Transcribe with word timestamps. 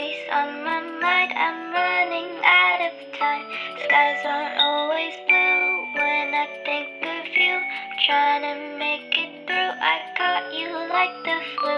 always 0.00 0.16
on 0.32 0.64
my 0.64 0.80
mind. 0.80 1.32
I'm 1.36 1.72
running 1.74 2.32
out 2.44 2.80
of 2.88 2.92
time. 3.18 3.44
Skies 3.84 4.24
aren't 4.24 4.56
always 4.58 5.12
blue 5.28 5.84
when 5.92 6.32
I 6.32 6.46
think 6.64 6.88
of 7.04 7.26
you. 7.36 7.60
Trying 8.06 8.42
to 8.48 8.78
make 8.78 9.12
it 9.12 9.28
through. 9.46 9.72
I 9.76 10.00
caught 10.16 10.48
you 10.56 10.72
like 10.88 11.12
the 11.24 11.36
flu. 11.60 11.76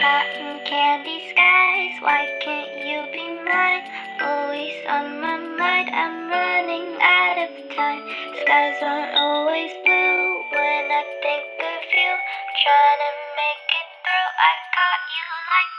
Cotton 0.00 0.64
candy 0.64 1.20
skies. 1.28 1.92
Why 2.00 2.24
can't 2.40 2.72
you 2.88 3.04
be 3.12 3.26
mine? 3.44 3.84
Always 4.22 4.76
on 4.88 5.20
my 5.20 5.36
mind. 5.36 5.90
I'm 5.92 6.30
running 6.30 6.88
out 7.02 7.36
of 7.36 7.50
time. 7.76 8.02
Skies 8.40 8.80
aren't 8.80 9.14
always 9.14 9.72
blue 9.84 10.40
when 10.56 10.84
I 10.88 11.04
think 11.20 11.44
of 11.44 11.82
you. 12.00 12.12
Trying 12.64 13.00
to 13.04 13.12
make 13.36 13.68
it 13.76 13.88
through. 14.08 14.30
I 14.40 14.52
caught 14.72 15.04
you 15.12 15.26
like. 15.52 15.77